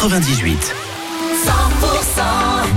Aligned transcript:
98. 0.00 0.74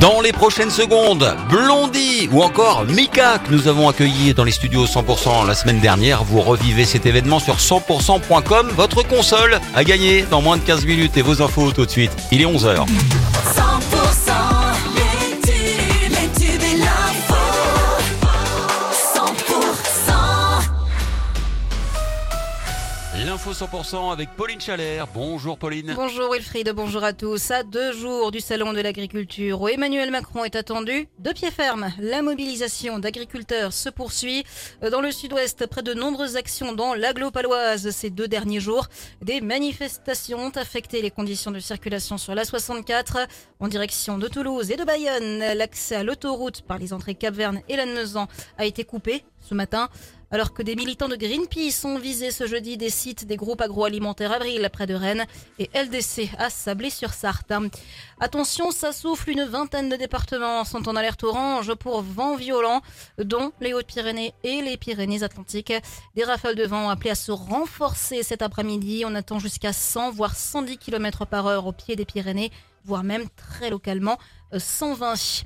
Dans 0.02 0.20
les 0.20 0.34
prochaines 0.34 0.70
secondes, 0.70 1.34
Blondie 1.50 2.28
ou 2.34 2.44
encore 2.44 2.84
Mika 2.84 3.40
que 3.40 3.54
nous 3.54 3.70
avons 3.70 3.88
accueilli 3.88 4.34
dans 4.34 4.44
les 4.44 4.52
studios 4.52 4.86
100% 4.86 5.48
la 5.48 5.56
semaine 5.56 5.80
dernière. 5.80 6.26
Vous 6.26 6.42
revivez 6.42 6.84
cet 6.84 7.06
événement 7.06 7.40
sur 7.40 7.56
100%.com. 7.56 8.68
Votre 8.76 9.04
console 9.08 9.62
a 9.74 9.86
gagné 9.86 10.24
dans 10.24 10.42
moins 10.42 10.58
de 10.58 10.64
15 10.64 10.86
minutes 10.86 11.16
et 11.16 11.22
vos 11.22 11.42
infos 11.42 11.72
tout 11.72 11.86
de 11.86 11.92
suite. 11.92 12.12
Il 12.34 12.42
est 12.42 12.46
11h. 12.46 12.86
100% 12.86 14.63
L'info 23.46 23.66
100% 23.66 24.14
avec 24.14 24.30
Pauline 24.38 24.62
Chalère. 24.62 25.08
Bonjour 25.14 25.58
Pauline. 25.58 25.94
Bonjour 25.98 26.32
Wilfried, 26.32 26.70
bonjour 26.70 27.04
à 27.04 27.12
tous. 27.12 27.52
À 27.52 27.64
deux 27.64 27.92
jours 27.92 28.32
du 28.32 28.40
Salon 28.40 28.72
de 28.72 28.80
l'agriculture 28.80 29.60
où 29.60 29.68
Emmanuel 29.68 30.12
Macron 30.12 30.46
est 30.46 30.56
attendu, 30.56 31.10
de 31.20 31.32
pied 31.32 31.52
ferme, 31.52 31.92
la 32.00 32.22
mobilisation 32.22 33.00
d'agriculteurs 33.00 33.74
se 33.74 33.90
poursuit. 33.90 34.46
Dans 34.90 35.02
le 35.02 35.12
sud-ouest, 35.12 35.68
près 35.68 35.84
de 35.84 35.94
nombreuses 35.94 36.38
actions 36.38 36.72
dans 36.72 36.94
l'agglo-paloise 36.94 37.90
ces 37.90 38.10
deux 38.10 38.30
derniers 38.30 38.62
jours. 38.62 38.88
Des 39.22 39.42
manifestations 39.42 40.40
ont 40.40 40.52
affecté 40.52 41.02
les 41.02 41.12
conditions 41.12 41.52
de 41.52 41.60
circulation 41.60 42.18
sur 42.18 42.36
la 42.36 42.46
64 42.46 43.28
en 43.60 43.68
direction 43.68 44.18
de 44.18 44.30
Toulouse 44.30 44.72
et 44.72 44.78
de 44.78 44.86
Bayonne. 44.86 45.40
L'accès 45.58 45.96
à 45.96 46.04
l'autoroute 46.04 46.62
par 46.62 46.78
les 46.78 46.94
entrées 46.94 47.16
Cap-Verne 47.16 47.60
et 47.68 47.76
Lannemezan 47.76 48.30
a 48.58 48.66
été 48.66 48.86
coupé 48.86 49.26
ce 49.44 49.54
matin. 49.54 49.90
Alors 50.34 50.52
que 50.52 50.64
des 50.64 50.76
militants 50.76 51.10
de 51.10 51.16
Greenpeace 51.16 51.86
ont 51.86 52.00
visé 52.00 52.32
ce 52.32 52.48
jeudi 52.48 52.76
des 52.76 52.90
sites 52.90 53.28
des 53.28 53.36
groupes 53.36 53.62
agroalimentaires 53.62 54.32
Avril 54.32 54.68
près 54.74 54.88
de 54.88 54.96
Rennes 54.96 55.26
et 55.60 55.70
LDC 55.76 56.32
à 56.40 56.50
Sablé-sur-Sarthe. 56.50 57.54
Attention, 58.20 58.72
ça 58.72 58.94
souffle, 58.94 59.30
une 59.30 59.44
vingtaine 59.44 59.90
de 59.90 59.96
départements 59.96 60.64
sont 60.64 60.90
en 60.90 60.96
alerte 60.96 61.24
orange 61.24 61.76
pour 61.76 62.02
vent 62.02 62.36
violent, 62.36 62.82
dont 63.20 63.52
les 63.62 63.76
Hautes-Pyrénées 63.76 64.34
et 64.44 64.64
les 64.64 64.76
Pyrénées-Atlantiques. 64.76 65.74
Des 66.16 66.24
rafales 66.24 66.56
de 66.56 66.66
vent 66.66 66.88
ont 66.88 66.90
appelé 66.90 67.12
à 67.12 67.16
se 67.16 67.32
renforcer 67.32 68.24
cet 68.24 68.42
après-midi. 68.42 69.04
On 69.06 69.14
attend 69.14 69.38
jusqu'à 69.38 69.72
100 69.72 70.14
voire 70.14 70.36
110 70.36 70.80
km 70.80 71.28
par 71.28 71.46
heure 71.46 71.68
au 71.68 71.74
pied 71.74 71.96
des 71.96 72.06
Pyrénées, 72.06 72.52
voire 72.86 73.04
même 73.04 73.26
très 73.36 73.70
localement 73.70 74.18
euh, 74.54 74.60
120. 74.60 75.46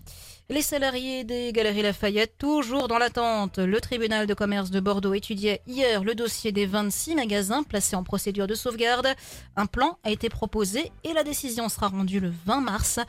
Les 0.50 0.62
salariés 0.62 1.26
des 1.26 1.52
Galeries 1.52 1.82
Lafayette, 1.82 2.38
toujours 2.38 2.88
dans 2.88 2.98
l'attente. 2.98 3.58
Le 3.58 3.82
tribunal 3.82 4.28
de 4.28 4.34
commerce 4.34 4.72
de 4.72 4.80
Bordeaux 4.80 5.14
étudiait 5.14 5.62
hier 5.68 6.06
le 6.06 6.16
dossier 6.16 6.54
des 6.54 6.66
26 6.66 7.16
magasins 7.16 7.64
placés 7.64 7.98
en 7.98 8.04
procédure 8.04 8.48
de 8.48 8.56
sauvegarde. 8.56 9.10
Un 9.58 9.66
plan 9.66 9.98
a 10.06 10.10
été 10.10 10.30
proposé 10.30 10.90
et 11.04 11.12
la 11.12 11.26
décision 11.26 11.68
sera 11.68 11.90
rendue 11.90 12.22
le 12.22 12.32
20 12.46 12.62
mars. 12.62 13.00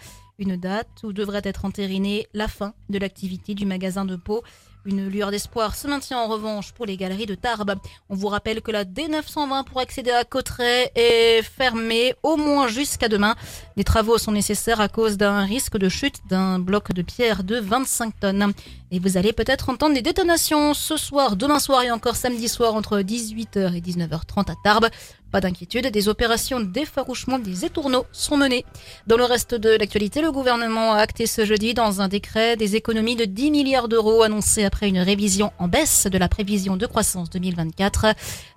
Une 0.40 0.56
date 0.56 0.88
où 1.04 1.12
devrait 1.12 1.42
être 1.44 1.64
entérinée 1.64 2.26
la 2.34 2.48
fin 2.48 2.74
de 2.88 2.98
l'activité 2.98 3.54
du 3.54 3.66
magasin 3.66 4.04
de 4.04 4.16
Pau. 4.16 4.42
Une 4.88 5.06
lueur 5.06 5.30
d'espoir 5.30 5.74
se 5.74 5.86
maintient 5.86 6.18
en 6.18 6.28
revanche 6.28 6.72
pour 6.72 6.86
les 6.86 6.96
galeries 6.96 7.26
de 7.26 7.34
Tarbes. 7.34 7.74
On 8.08 8.14
vous 8.14 8.28
rappelle 8.28 8.62
que 8.62 8.70
la 8.70 8.86
D920 8.86 9.64
pour 9.64 9.80
accéder 9.80 10.10
à 10.10 10.24
Cotteret 10.24 10.90
est 10.94 11.42
fermée 11.42 12.14
au 12.22 12.38
moins 12.38 12.68
jusqu'à 12.68 13.08
demain. 13.08 13.34
Des 13.76 13.84
travaux 13.84 14.16
sont 14.16 14.32
nécessaires 14.32 14.80
à 14.80 14.88
cause 14.88 15.18
d'un 15.18 15.42
risque 15.42 15.76
de 15.76 15.90
chute 15.90 16.22
d'un 16.30 16.58
bloc 16.58 16.92
de 16.94 17.02
pierre 17.02 17.44
de 17.44 17.60
25 17.60 18.18
tonnes. 18.18 18.54
Et 18.90 18.98
vous 18.98 19.18
allez 19.18 19.34
peut-être 19.34 19.68
entendre 19.68 19.94
des 19.94 20.00
détonations 20.00 20.72
ce 20.72 20.96
soir, 20.96 21.36
demain 21.36 21.58
soir 21.58 21.82
et 21.82 21.90
encore 21.90 22.16
samedi 22.16 22.48
soir 22.48 22.74
entre 22.74 23.00
18h 23.00 23.74
et 23.74 23.82
19h30 23.82 24.50
à 24.50 24.54
Tarbes. 24.64 24.88
Pas 25.30 25.40
d'inquiétude, 25.40 25.88
des 25.88 26.08
opérations 26.08 26.58
d'effarouchement 26.58 27.38
des 27.38 27.66
étourneaux 27.66 28.06
sont 28.12 28.38
menées. 28.38 28.64
Dans 29.06 29.18
le 29.18 29.24
reste 29.24 29.54
de 29.54 29.76
l'actualité, 29.78 30.22
le 30.22 30.32
gouvernement 30.32 30.94
a 30.94 30.98
acté 30.98 31.26
ce 31.26 31.44
jeudi 31.44 31.74
dans 31.74 32.00
un 32.00 32.08
décret 32.08 32.56
des 32.56 32.76
économies 32.76 33.14
de 33.14 33.26
10 33.26 33.50
milliards 33.50 33.88
d'euros 33.88 34.22
annoncées 34.22 34.64
après 34.64 34.88
une 34.88 34.98
révision 34.98 35.52
en 35.58 35.68
baisse 35.68 36.06
de 36.10 36.16
la 36.16 36.28
prévision 36.28 36.78
de 36.78 36.86
croissance 36.86 37.28
2024, 37.28 38.06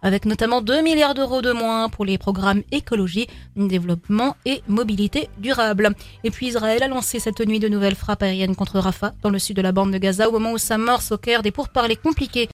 avec 0.02 0.26
notamment 0.26 0.62
2 0.62 0.82
milliards 0.82 1.14
d'euros 1.14 1.42
de 1.42 1.52
moins 1.52 1.90
pour 1.90 2.06
les 2.06 2.18
programmes 2.18 2.64
écologie, 2.72 3.28
développement 3.58 4.38
et 4.46 4.64
mobilité 4.70 5.28
durable. 5.40 5.90
Et 6.24 6.32
puis 6.32 6.48
Israël 6.48 6.84
a 6.84 6.88
lancé 6.88 7.20
cette 7.20 7.46
nuit 7.46 7.60
de 7.60 7.68
nouvelles 7.68 7.96
frappes 7.96 8.24
aériennes 8.24 8.56
contre 8.56 8.80
Rafah 8.80 9.14
dans 9.24 9.30
le 9.30 9.40
sud 9.40 9.58
de 9.58 9.62
la 9.62 9.74
bande 9.74 9.92
de 9.92 9.98
Gaza 9.98 10.30
au 10.30 10.32
moment 10.32 10.54
où 10.54 10.58
s'amorce 10.58 11.12
au 11.12 11.18
Caire 11.18 11.42
des 11.42 11.52
pourparlers 11.52 11.98
compliqués 11.98 12.48